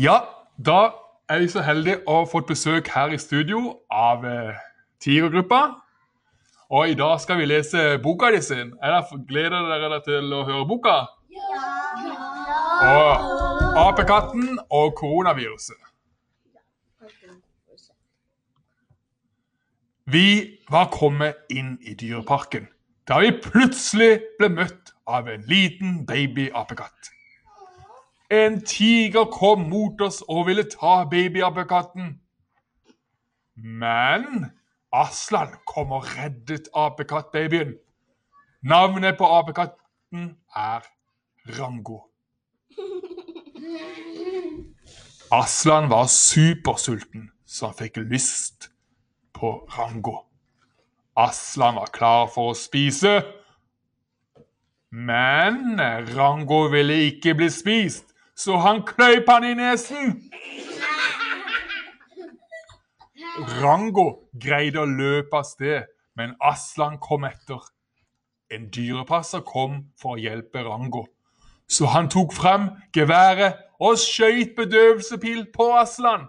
[0.00, 0.20] Ja,
[0.66, 0.90] da
[1.28, 4.56] er vi så heldige å få besøk her i studio av eh,
[5.04, 5.58] Tigergruppa.
[6.72, 8.72] Og i dag skal vi lese boka de sin.
[8.80, 10.96] Er gleder dere dere til å høre boka?
[12.88, 15.76] Og Apekatten og koronaviruset.
[20.08, 22.70] Vi var kommet inn i dyreparken
[23.08, 27.12] da vi plutselig ble møtt av en liten babyapekatt.
[28.32, 32.14] En tiger kom mot oss og ville ta babyapekatten.
[33.56, 34.46] Men
[34.92, 37.74] Aslan kom og reddet apekattbabyen.
[38.62, 40.86] Navnet på apekatten er
[41.58, 41.98] Rango.
[45.32, 48.70] Aslan var supersulten, så han fikk lyst
[49.36, 50.22] på Rango.
[51.16, 53.18] Aslan var klar for å spise,
[54.92, 55.80] men
[56.16, 60.16] Rango ville ikke bli spist, så han kløyp han i nesen.
[63.62, 64.06] Rango
[64.44, 67.62] greide å løpe av sted, men Aslan kom etter.
[68.52, 71.06] En dyrepasser kom for å hjelpe Rango,
[71.68, 76.28] så han tok frem geværet og skjøt bedøvelsespil på Aslan.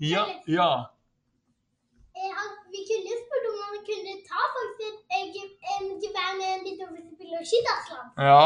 [0.00, 0.70] Ja, ja.
[2.16, 7.44] Eh, Vi kunne spurt om han kunne ta faktisk et gevær med en bedøvelsespil og
[7.50, 8.08] skyte Aslan.
[8.16, 8.42] Ja,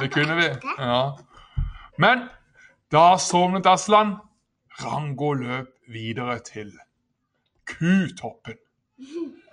[0.00, 0.48] det kunne vi.
[0.78, 1.10] Ja.
[1.98, 2.28] Men
[2.92, 4.16] da sovnet Aslan.
[4.80, 6.72] Rango løp videre til
[7.68, 8.56] kutoppen.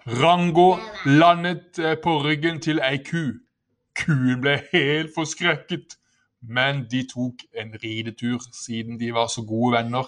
[0.07, 3.23] Rango landet eh, på ryggen til ei ku.
[3.99, 5.97] Kuen ble helt forskrekket,
[6.41, 10.07] men de tok en ridetur siden de var så gode venner.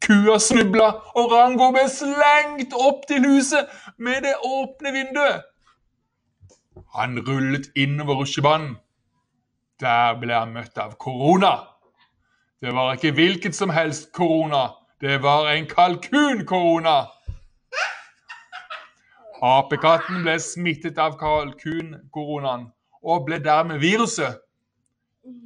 [0.00, 5.42] Kua snubla, og Rango ble slengt opp til huset med det åpne vinduet.
[6.96, 8.76] Han rullet innover rusjebanen.
[9.80, 11.54] Der ble han møtt av korona.
[12.60, 14.68] Det var ikke hvilket som helst korona.
[15.00, 16.98] Det var en kalkunkorona.
[19.40, 22.66] Apekatten ble smittet av kalkunkoronaen
[23.00, 24.42] og ble dermed viruset.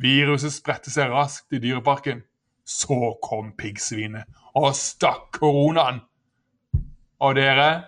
[0.02, 2.24] Viruset spredte seg raskt i dyreparken.
[2.64, 4.26] Så kom piggsvinet
[4.58, 6.00] og stakk koronaen.
[7.22, 7.84] Og dere,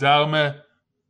[0.00, 0.60] dermed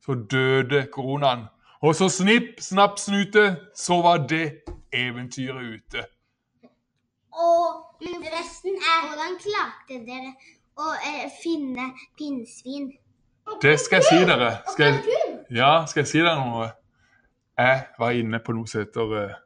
[0.05, 1.49] så døde koronaen.
[1.83, 6.07] Og så snipp, snapp, snute, så var det eventyret ute.
[7.37, 10.35] Og men er hvordan klarte dere
[10.77, 12.91] å eh, finne pinnsvin?
[13.63, 14.51] Det skal jeg si dere.
[14.73, 15.19] Skal jeg,
[15.55, 16.71] ja, skal jeg si dere noe?
[17.57, 19.37] Jeg var inne på noe som heter eh.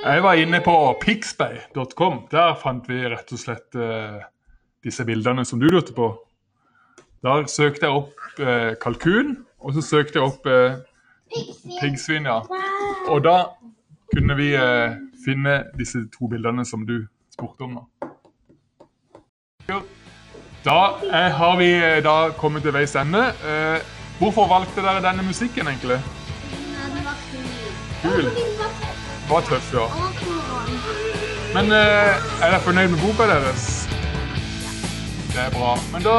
[0.00, 2.22] Jeg var inne på pixbay.com.
[2.30, 4.20] Der fant vi rett og slett eh,
[4.86, 6.12] disse bildene som du lurte på.
[7.26, 10.78] Der søkte jeg opp eh, kalkun, og så søkte jeg opp eh,
[11.80, 12.30] piggsvin.
[12.30, 12.38] ja.
[13.10, 13.36] Og da
[14.14, 17.78] kunne vi eh, finne disse to bildene som du spurte om.
[19.68, 19.80] Da,
[20.64, 20.78] da
[21.12, 23.22] eh, har vi eh, da kommet til veis ende.
[23.46, 23.78] Eh,
[24.18, 26.00] hvorfor valgte dere denne musikken, egentlig?
[26.00, 27.46] Ja, det var kul.
[28.02, 28.30] Kul.
[28.30, 29.72] Den var tøff.
[29.74, 29.86] Ja.
[31.54, 33.68] Men eh, er dere fornøyd med boka deres?
[35.30, 35.76] Det er bra.
[35.94, 36.16] Men da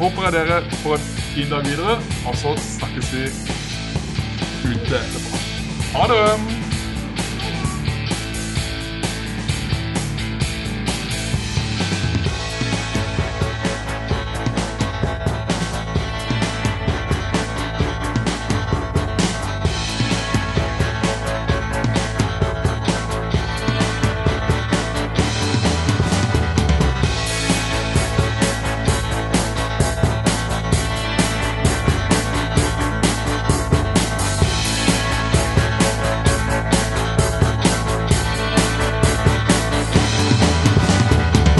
[0.00, 3.24] håper jeg dere får en fin dag videre, og så snakkes vi
[4.72, 5.40] ute etterpå.
[5.92, 6.61] Ha det!